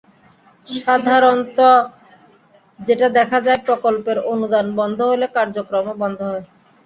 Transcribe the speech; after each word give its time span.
সাধারণত 0.67 1.59
যেটা 2.79 3.07
দেখা 3.17 3.39
যায়, 3.41 3.59
প্রকল্পের 3.67 4.17
অনুদান 4.31 4.65
বন্ধ 4.79 4.99
হলে 5.11 5.25
কার্যক্রমও 5.37 5.93
বন্ধ 6.01 6.19
হয়। 6.29 6.43